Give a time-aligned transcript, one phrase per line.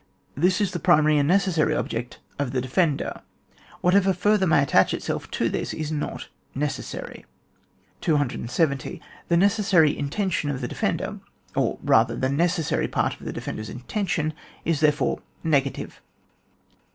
[0.33, 3.21] This is the primary and necessary object of the defender;
[3.81, 7.23] whatever further may attach itself to this is not necessary.
[8.01, 8.99] 270.
[9.27, 11.19] The necessary intention of the defender,
[11.55, 14.33] or rather the necessary part of the defender's intention,
[14.65, 16.01] is therefore negative.